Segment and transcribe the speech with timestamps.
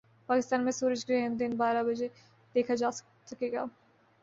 [0.29, 2.07] پاکستان میں سورج گرہن دن بارہ بجے
[2.55, 2.91] دیکھا جا
[3.27, 3.65] سکے گا